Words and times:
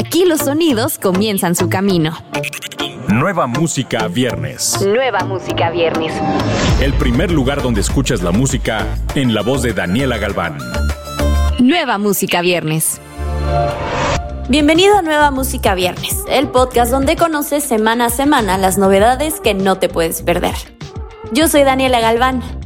Aquí 0.00 0.24
los 0.24 0.40
sonidos 0.40 0.98
comienzan 0.98 1.54
su 1.54 1.68
camino. 1.68 2.16
Nueva 3.08 3.46
música 3.46 4.08
viernes. 4.08 4.80
Nueva 4.80 5.26
música 5.26 5.68
viernes. 5.68 6.14
El 6.80 6.94
primer 6.94 7.30
lugar 7.30 7.60
donde 7.60 7.82
escuchas 7.82 8.22
la 8.22 8.30
música 8.30 8.86
en 9.14 9.34
la 9.34 9.42
voz 9.42 9.60
de 9.60 9.74
Daniela 9.74 10.16
Galván. 10.16 10.56
Nueva 11.58 11.98
música 11.98 12.40
viernes. 12.40 12.98
Bienvenido 14.48 14.96
a 14.96 15.02
Nueva 15.02 15.30
Música 15.30 15.74
Viernes, 15.74 16.24
el 16.30 16.48
podcast 16.48 16.90
donde 16.90 17.16
conoces 17.16 17.62
semana 17.62 18.06
a 18.06 18.10
semana 18.10 18.56
las 18.56 18.78
novedades 18.78 19.38
que 19.38 19.52
no 19.52 19.76
te 19.76 19.90
puedes 19.90 20.22
perder. 20.22 20.54
Yo 21.30 21.46
soy 21.46 21.62
Daniela 21.62 22.00
Galván. 22.00 22.59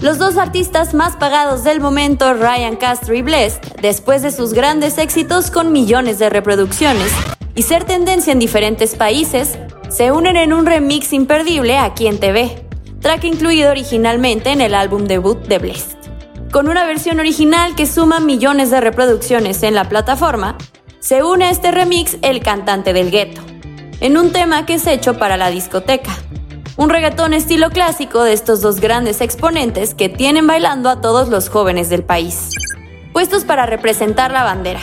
Los 0.00 0.18
dos 0.18 0.36
artistas 0.36 0.92
más 0.92 1.16
pagados 1.16 1.64
del 1.64 1.80
momento, 1.80 2.34
Ryan 2.34 2.76
Castro 2.76 3.14
y 3.14 3.22
Blessed, 3.22 3.60
después 3.80 4.20
de 4.20 4.30
sus 4.30 4.52
grandes 4.52 4.98
éxitos 4.98 5.50
con 5.50 5.72
millones 5.72 6.18
de 6.18 6.28
reproducciones 6.28 7.10
y 7.54 7.62
ser 7.62 7.84
tendencia 7.84 8.30
en 8.30 8.38
diferentes 8.38 8.94
países, 8.94 9.58
se 9.88 10.12
unen 10.12 10.36
en 10.36 10.52
un 10.52 10.66
remix 10.66 11.14
imperdible 11.14 11.78
aquí 11.78 12.08
en 12.08 12.20
TV, 12.20 12.62
track 13.00 13.24
incluido 13.24 13.70
originalmente 13.70 14.50
en 14.50 14.60
el 14.60 14.74
álbum 14.74 15.04
debut 15.04 15.38
de 15.46 15.58
Blessed. 15.58 15.96
Con 16.52 16.68
una 16.68 16.84
versión 16.84 17.18
original 17.18 17.74
que 17.74 17.86
suma 17.86 18.20
millones 18.20 18.70
de 18.70 18.82
reproducciones 18.82 19.62
en 19.62 19.74
la 19.74 19.88
plataforma, 19.88 20.58
se 21.00 21.22
une 21.22 21.46
a 21.46 21.50
este 21.50 21.70
remix 21.70 22.18
el 22.20 22.42
cantante 22.42 22.92
del 22.92 23.10
gueto, 23.10 23.40
en 24.00 24.18
un 24.18 24.30
tema 24.30 24.66
que 24.66 24.74
es 24.74 24.86
hecho 24.86 25.18
para 25.18 25.38
la 25.38 25.48
discoteca, 25.48 26.12
un 26.76 26.90
reggaetón 26.90 27.32
estilo 27.32 27.70
clásico 27.70 28.22
de 28.22 28.34
estos 28.34 28.60
dos 28.60 28.80
grandes 28.80 29.20
exponentes 29.20 29.94
que 29.94 30.08
tienen 30.08 30.46
bailando 30.46 30.90
a 30.90 31.00
todos 31.00 31.28
los 31.28 31.48
jóvenes 31.48 31.88
del 31.88 32.04
país. 32.04 32.50
Puestos 33.12 33.44
para 33.44 33.64
representar 33.64 34.30
la 34.30 34.44
bandera. 34.44 34.80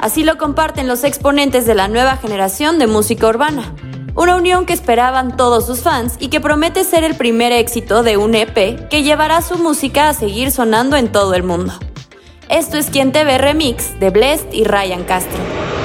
Así 0.00 0.24
lo 0.24 0.38
comparten 0.38 0.88
los 0.88 1.04
exponentes 1.04 1.64
de 1.64 1.74
la 1.74 1.88
nueva 1.88 2.16
generación 2.16 2.78
de 2.78 2.88
música 2.88 3.28
urbana. 3.28 3.74
Una 4.16 4.34
unión 4.34 4.66
que 4.66 4.72
esperaban 4.72 5.36
todos 5.36 5.66
sus 5.66 5.82
fans 5.82 6.16
y 6.18 6.28
que 6.28 6.40
promete 6.40 6.82
ser 6.82 7.04
el 7.04 7.14
primer 7.14 7.52
éxito 7.52 8.02
de 8.02 8.16
un 8.16 8.34
EP 8.34 8.88
que 8.88 9.02
llevará 9.02 9.40
su 9.40 9.56
música 9.56 10.08
a 10.08 10.14
seguir 10.14 10.50
sonando 10.50 10.96
en 10.96 11.12
todo 11.12 11.34
el 11.34 11.44
mundo. 11.44 11.74
Esto 12.48 12.76
es 12.76 12.90
Quien 12.90 13.12
te 13.12 13.24
ve 13.24 13.38
remix 13.38 13.98
de 14.00 14.10
Blessed 14.10 14.52
y 14.52 14.64
Ryan 14.64 15.04
Castro. 15.04 15.75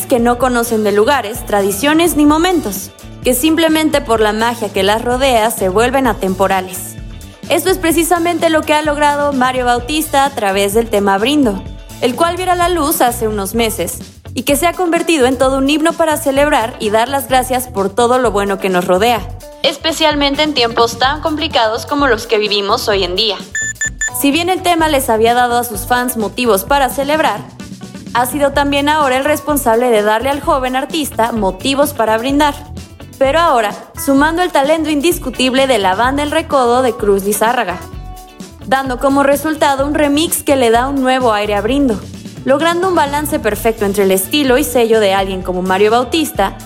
Que 0.00 0.20
no 0.20 0.38
conocen 0.38 0.84
de 0.84 0.92
lugares, 0.92 1.44
tradiciones 1.44 2.16
ni 2.16 2.24
momentos, 2.24 2.90
que 3.22 3.34
simplemente 3.34 4.00
por 4.00 4.20
la 4.20 4.32
magia 4.32 4.72
que 4.72 4.82
las 4.82 5.02
rodea 5.02 5.50
se 5.50 5.68
vuelven 5.68 6.06
atemporales. 6.06 6.96
Esto 7.50 7.68
es 7.68 7.76
precisamente 7.76 8.48
lo 8.48 8.62
que 8.62 8.72
ha 8.72 8.80
logrado 8.80 9.34
Mario 9.34 9.66
Bautista 9.66 10.24
a 10.24 10.30
través 10.30 10.72
del 10.72 10.88
tema 10.88 11.18
Brindo, 11.18 11.62
el 12.00 12.16
cual 12.16 12.36
viera 12.36 12.54
la 12.54 12.70
luz 12.70 13.02
hace 13.02 13.28
unos 13.28 13.54
meses 13.54 13.98
y 14.32 14.44
que 14.44 14.56
se 14.56 14.66
ha 14.66 14.72
convertido 14.72 15.26
en 15.26 15.36
todo 15.36 15.58
un 15.58 15.68
himno 15.68 15.92
para 15.92 16.16
celebrar 16.16 16.74
y 16.80 16.88
dar 16.88 17.10
las 17.10 17.28
gracias 17.28 17.68
por 17.68 17.94
todo 17.94 18.18
lo 18.18 18.30
bueno 18.30 18.58
que 18.58 18.70
nos 18.70 18.86
rodea, 18.86 19.20
especialmente 19.62 20.42
en 20.42 20.54
tiempos 20.54 20.98
tan 20.98 21.20
complicados 21.20 21.84
como 21.84 22.06
los 22.08 22.26
que 22.26 22.38
vivimos 22.38 22.88
hoy 22.88 23.04
en 23.04 23.14
día. 23.14 23.36
Si 24.18 24.30
bien 24.30 24.48
el 24.48 24.62
tema 24.62 24.88
les 24.88 25.10
había 25.10 25.34
dado 25.34 25.58
a 25.58 25.64
sus 25.64 25.86
fans 25.86 26.16
motivos 26.16 26.64
para 26.64 26.88
celebrar, 26.88 27.40
ha 28.14 28.26
sido 28.26 28.52
también 28.52 28.88
ahora 28.88 29.16
el 29.16 29.24
responsable 29.24 29.90
de 29.90 30.02
darle 30.02 30.30
al 30.30 30.40
joven 30.40 30.76
artista 30.76 31.32
motivos 31.32 31.94
para 31.94 32.18
brindar. 32.18 32.54
Pero 33.18 33.38
ahora, 33.38 33.72
sumando 34.04 34.42
el 34.42 34.52
talento 34.52 34.90
indiscutible 34.90 35.66
de 35.66 35.78
la 35.78 35.94
banda 35.94 36.22
El 36.22 36.30
Recodo 36.30 36.82
de 36.82 36.92
Cruz 36.92 37.24
Lizárraga, 37.24 37.78
dando 38.66 38.98
como 38.98 39.22
resultado 39.22 39.86
un 39.86 39.94
remix 39.94 40.42
que 40.42 40.56
le 40.56 40.70
da 40.70 40.88
un 40.88 41.00
nuevo 41.00 41.32
aire 41.32 41.54
a 41.54 41.60
Brindo, 41.60 42.00
logrando 42.44 42.88
un 42.88 42.94
balance 42.94 43.38
perfecto 43.38 43.84
entre 43.84 44.04
el 44.04 44.10
estilo 44.10 44.58
y 44.58 44.64
sello 44.64 45.00
de 45.00 45.14
alguien 45.14 45.42
como 45.42 45.62
Mario 45.62 45.92
Bautista, 45.92 46.56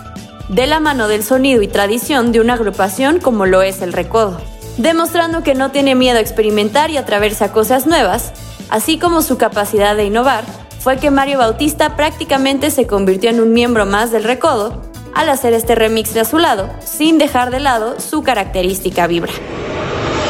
de 0.49 0.67
la 0.67 0.81
mano 0.81 1.09
del 1.09 1.23
sonido 1.23 1.63
y 1.63 1.69
tradición 1.69 2.33
de 2.33 2.41
una 2.41 2.55
agrupación 2.55 3.21
como 3.21 3.47
lo 3.47 3.63
es 3.63 3.83
El 3.83 3.93
Recodo, 3.93 4.41
demostrando 4.79 5.43
que 5.43 5.55
no 5.55 5.71
tiene 5.71 5.95
miedo 5.95 6.19
a 6.19 6.23
experimentar 6.23 6.91
y 6.91 6.97
atreverse 6.97 7.45
a 7.45 7.53
cosas 7.53 7.87
nuevas, 7.87 8.33
así 8.71 8.99
como 8.99 9.23
su 9.23 9.37
capacidad 9.37 9.95
de 9.97 10.07
innovar 10.07 10.45
fue 10.87 10.99
que 10.99 11.11
Mario 11.11 11.39
Bautista 11.39 11.97
prácticamente 11.97 12.71
se 12.71 12.87
convirtió 12.87 13.29
en 13.29 13.41
un 13.41 13.53
miembro 13.53 13.87
más 13.87 14.13
del 14.13 14.23
Recodo 14.23 14.83
al 15.17 15.29
hacer 15.31 15.53
este 15.53 15.75
remix 15.75 16.15
de 16.15 16.21
a 16.21 16.25
su 16.25 16.39
lado, 16.39 16.71
sin 16.79 17.19
dejar 17.19 17.51
de 17.51 17.59
lado 17.59 17.99
su 17.99 18.23
característica 18.23 19.09
vibra. 19.09 19.33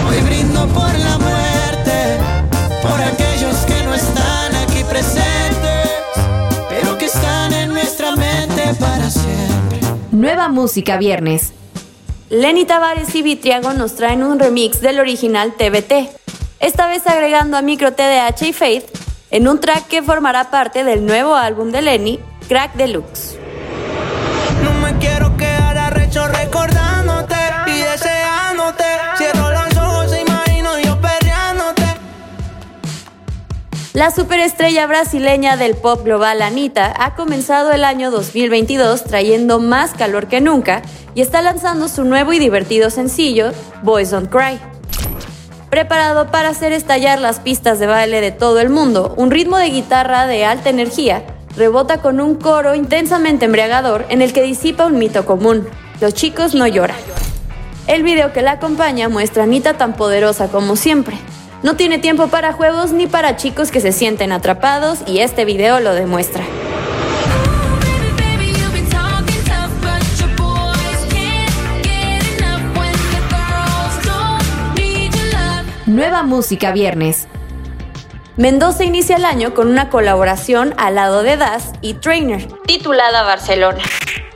Hoy 0.09 0.19
brindo 0.23 0.67
por 0.69 0.99
la 0.99 1.19
muerte, 1.19 2.17
por 2.81 2.99
aquellos 3.03 3.55
que 3.67 3.85
no 3.85 3.93
están 3.93 4.55
aquí 4.55 4.83
presentes, 4.89 5.91
pero 6.71 6.97
que 6.97 7.05
están 7.05 7.53
en 7.53 7.75
nuestra 7.75 8.17
mente 8.17 8.63
para 8.81 9.11
siempre. 9.11 9.79
Nueva 10.11 10.49
música 10.49 10.97
viernes. 10.97 11.53
Lenny 12.31 12.65
Tavares 12.65 13.15
y 13.15 13.21
Vitriago 13.21 13.75
nos 13.75 13.95
traen 13.95 14.23
un 14.23 14.39
remix 14.39 14.81
del 14.81 15.01
original 15.01 15.53
TBT, 15.53 16.09
esta 16.61 16.87
vez 16.87 17.07
agregando 17.07 17.59
a 17.59 17.61
Micro 17.61 17.93
TDH 17.93 18.47
y 18.47 18.53
Faith 18.55 18.96
en 19.31 19.49
un 19.49 19.61
track 19.61 19.89
que 19.89 20.03
formará 20.03 20.51
parte 20.51 20.85
del 20.85 21.05
nuevo 21.05 21.35
álbum 21.35 21.71
de 21.71 21.83
Lenny, 21.83 22.21
Crack 22.49 22.75
Deluxe. 22.75 23.39
No 24.63 24.73
me 24.75 24.97
quiero 24.99 25.37
quedar 25.37 25.77
arrecho 25.77 26.27
recordándote 26.29 27.35
y 27.67 27.79
deseándote. 27.79 28.85
Cierro 29.17 29.51
los 29.51 29.77
ojos 29.77 30.13
e 30.13 30.23
imagino 30.23 30.79
yo 30.79 31.01
perreándote. 31.01 31.83
La 33.93 34.11
superestrella 34.11 34.87
brasileña 34.87 35.57
del 35.57 35.75
pop 35.75 36.05
global 36.05 36.43
Anita 36.43 36.95
ha 36.99 37.15
comenzado 37.15 37.73
el 37.73 37.85
año 37.85 38.11
2022 38.11 39.05
trayendo 39.05 39.59
más 39.59 39.95
calor 39.95 40.29
que 40.29 40.41
nunca 40.41 40.83
y 41.15 41.23
está 41.23 41.43
lanzando 41.43 41.89
su 41.89 42.05
nuevo 42.05 42.33
y 42.33 42.39
divertido 42.39 42.91
sencillo, 42.91 43.53
Boys 43.83 44.11
Don't 44.11 44.31
Cry. 44.31 44.61
Preparado 45.71 46.31
para 46.31 46.51
hacer 46.51 46.73
estallar 46.73 47.21
las 47.21 47.41
pistas 47.41 47.81
de 47.81 47.87
baile 47.87 48.21
de 48.21 48.31
todo 48.31 48.61
el 48.61 48.71
mundo, 48.71 49.15
un 49.17 49.33
ritmo 49.33 49.59
de 49.59 49.71
guitarra 49.71 50.27
de 50.27 50.45
alta 50.45 50.71
energía 50.71 51.25
rebota 51.57 52.01
con 52.01 52.21
un 52.21 52.37
coro 52.37 52.75
intensamente 52.75 53.47
embriagador 53.47 54.05
en 54.09 54.23
el 54.23 54.33
que 54.33 54.43
disipa 54.43 54.87
un 54.87 54.99
mito 54.99 55.25
común, 55.27 55.67
los 56.01 56.15
chicos 56.15 56.55
no 56.55 56.67
lloran. 56.67 56.97
El 57.89 58.03
video 58.03 58.33
que 58.33 58.43
la 58.43 58.53
acompaña 58.53 59.09
muestra 59.09 59.43
a 59.43 59.47
Anita 59.47 59.75
tan 59.75 59.95
poderosa 59.95 60.49
como 60.49 60.77
siempre. 60.77 61.17
No 61.63 61.75
tiene 61.75 61.99
tiempo 61.99 62.29
para 62.29 62.53
juegos 62.53 62.93
ni 62.93 63.07
para 63.07 63.37
chicos 63.37 63.71
que 63.71 63.81
se 63.81 63.93
sienten 63.93 64.33
atrapados 64.33 65.01
y 65.07 65.19
este 65.19 65.45
video 65.45 65.81
lo 65.81 65.95
demuestra. 65.95 66.45
Nueva 75.97 76.25
música 76.25 76.73
viernes. 76.73 77.27
Mendoza 78.37 78.85
inicia 78.85 79.17
el 79.17 79.25
año 79.25 79.55
con 79.55 79.69
una 79.69 79.89
colaboración 79.89 80.75
al 80.77 80.97
lado 80.97 81.23
de 81.23 81.39
Das 81.39 81.73
y 81.81 81.95
Trainer, 81.95 82.47
titulada 82.67 83.23
Barcelona. 83.23 83.79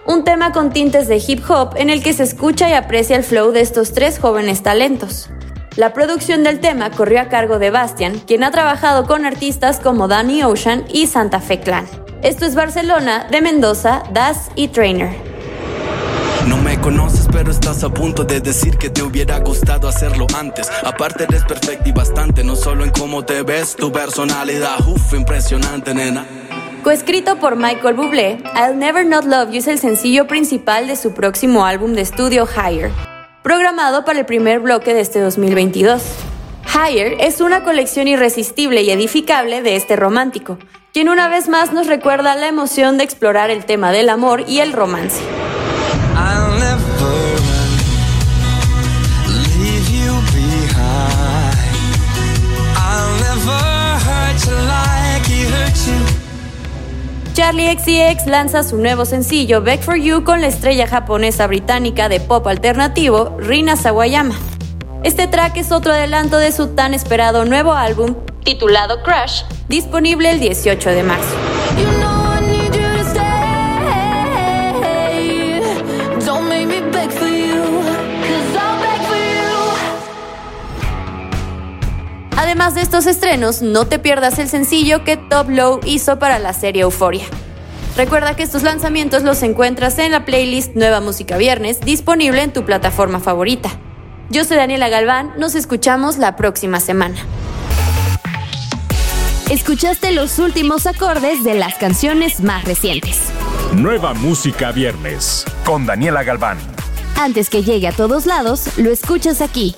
Un 0.06 0.25
tema 0.25 0.53
con 0.53 0.70
tintes 0.72 1.06
de 1.06 1.19
hip 1.19 1.44
hop 1.50 1.75
en 1.76 1.91
el 1.91 2.03
que 2.03 2.15
se 2.15 2.22
escucha 2.22 2.70
y 2.70 2.72
aprecia 2.72 3.15
el 3.15 3.25
flow 3.25 3.53
de 3.53 3.60
estos 3.60 3.93
tres 3.93 4.19
jóvenes 4.19 4.62
talentos. 4.62 5.28
La 5.76 5.93
producción 5.93 6.44
del 6.44 6.60
tema 6.60 6.93
corrió 6.93 7.20
a 7.20 7.28
cargo 7.28 7.59
de 7.59 7.69
Bastian, 7.69 8.20
quien 8.20 8.43
ha 8.43 8.50
trabajado 8.50 9.06
con 9.06 9.26
artistas 9.26 9.81
como 9.81 10.09
Danny 10.09 10.43
Ocean 10.43 10.87
y 10.88 11.09
Santa 11.09 11.41
Fe 11.41 11.60
Clan. 11.60 11.87
Esto 12.22 12.47
es 12.47 12.54
Barcelona 12.54 13.26
de 13.31 13.43
Mendoza, 13.43 14.03
Das 14.15 14.50
y 14.54 14.69
Trainer. 14.69 15.29
No 16.48 16.56
me 16.56 16.80
conoces, 16.80 17.28
pero 17.30 17.50
estás 17.50 17.84
a 17.84 17.90
punto 17.90 18.24
de 18.24 18.40
decir 18.40 18.76
que 18.78 18.90
te 18.90 19.02
hubiera 19.02 19.38
gustado 19.38 19.88
hacerlo 19.88 20.26
antes. 20.37 20.70
Aparte, 20.84 21.25
eres 21.25 21.44
perfecta 21.44 21.88
y 21.88 21.92
bastante, 21.92 22.42
no 22.42 22.56
solo 22.56 22.84
en 22.84 22.90
cómo 22.90 23.25
te 23.25 23.42
ves, 23.42 23.76
tu 23.76 23.92
personalidad, 23.92 24.78
uff, 24.87 25.12
impresionante, 25.12 25.94
nena. 25.94 26.25
Coescrito 26.82 27.37
por 27.37 27.56
Michael 27.56 27.94
Bublé, 27.94 28.38
I'll 28.56 28.78
Never 28.78 29.04
Not 29.04 29.25
Love 29.25 29.50
You 29.50 29.58
es 29.58 29.69
el 29.69 29.78
sencillo 29.78 30.26
principal 30.26 30.87
de 30.87 30.96
su 30.96 31.12
próximo 31.12 31.66
álbum 31.66 31.92
de 31.92 32.00
estudio 32.00 32.46
Higher, 32.46 32.90
programado 33.43 34.04
para 34.06 34.19
el 34.19 34.26
primer 34.26 34.60
bloque 34.60 34.94
de 34.94 35.00
este 35.00 35.20
2022. 35.20 36.02
Higher 36.72 37.16
es 37.20 37.43
una 37.43 37.64
colección 37.64 38.08
irresistible 38.08 38.82
y 38.82 38.90
edificable 38.90 39.60
de 39.60 39.76
este 39.76 39.94
romántico, 39.96 40.58
quien 40.93 41.10
una 41.10 41.28
vez 41.28 41.48
más 41.48 41.72
nos 41.72 41.86
recuerda 41.86 42.34
la 42.34 42.48
emoción 42.48 42.96
de 42.96 43.04
explorar 43.04 43.50
el 43.50 43.66
tema 43.66 43.93
del 43.93 44.08
amor 44.08 44.44
y 44.48 44.60
el 44.60 44.72
romance. 44.72 45.20
Charlie 57.50 57.76
XCX 57.76 58.26
lanza 58.26 58.62
su 58.62 58.76
nuevo 58.76 59.05
sencillo 59.05 59.61
Back 59.61 59.82
for 59.82 59.97
You 59.97 60.23
con 60.23 60.41
la 60.41 60.47
estrella 60.47 60.87
japonesa 60.87 61.49
británica 61.49 62.08
de 62.08 62.20
pop 62.20 62.47
alternativo 62.47 63.37
Rina 63.41 63.75
Sawayama. 63.75 64.37
Este 65.02 65.26
track 65.26 65.56
es 65.56 65.73
otro 65.73 65.93
adelanto 65.93 66.38
de 66.38 66.52
su 66.52 66.76
tan 66.76 66.94
esperado 66.94 67.44
nuevo 67.44 67.73
álbum, 67.73 68.14
titulado 68.44 69.02
Crush, 69.02 69.43
disponible 69.67 70.31
el 70.31 70.38
18 70.38 70.91
de 70.91 71.02
marzo. 71.02 71.35
Además 82.37 82.75
de 82.76 82.82
estos 82.82 83.06
estrenos, 83.06 83.61
no 83.61 83.87
te 83.87 83.99
pierdas 83.99 84.38
el 84.38 84.49
sencillo 84.49 85.03
que 85.03 85.17
Top 85.17 85.49
Low 85.49 85.81
hizo 85.85 86.20
para 86.20 86.38
la 86.38 86.53
serie 86.53 86.82
Euphoria. 86.82 87.26
Recuerda 87.96 88.34
que 88.34 88.42
estos 88.42 88.62
lanzamientos 88.62 89.22
los 89.22 89.42
encuentras 89.42 89.98
en 89.98 90.12
la 90.12 90.25
playlist 90.25 90.75
Nueva 90.75 91.00
Música 91.00 91.37
Viernes, 91.37 91.81
disponible 91.81 92.42
en 92.42 92.52
tu 92.52 92.64
plataforma 92.64 93.20
favorita. 93.20 93.70
Yo 94.31 94.44
soy 94.44 94.56
Daniela 94.56 94.88
Galván, 94.88 95.32
nos 95.38 95.54
escuchamos 95.54 96.16
la 96.16 96.37
próxima 96.37 96.81
semana. 96.81 97.16
Escuchaste 99.50 100.12
los 100.12 100.38
últimos 100.38 100.87
acordes 100.87 101.42
de 101.42 101.54
las 101.54 101.75
canciones 101.75 102.40
más 102.40 102.64
recientes. 102.64 103.19
Nueva 103.75 104.14
Música 104.14 104.70
Viernes 104.70 105.44
con 105.64 105.86
Daniela 105.86 106.22
Galván. 106.22 106.58
Antes 107.16 107.50
que 107.50 107.64
llegue 107.64 107.88
a 107.88 107.93
todos 107.93 108.26
lados, 108.26 108.78
lo 108.78 108.90
escuchas 108.90 109.40
aquí. 109.40 109.75